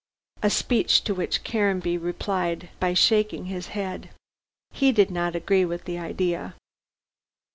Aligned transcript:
A 0.41 0.49
speech 0.49 1.03
to 1.03 1.13
which 1.13 1.43
Caranby 1.43 1.95
replied 1.95 2.69
by 2.79 2.95
shaking 2.95 3.45
his 3.45 3.67
head. 3.77 4.09
He 4.71 4.91
did 4.91 5.11
not 5.11 5.35
agree 5.35 5.63
with 5.63 5.83
the 5.85 5.99
idea. 5.99 6.55